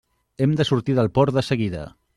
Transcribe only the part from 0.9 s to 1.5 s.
del port de